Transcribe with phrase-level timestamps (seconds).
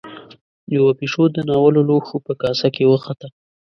[0.75, 3.27] يوه پيشو د ناولو لوښو په کاسه کې وخته.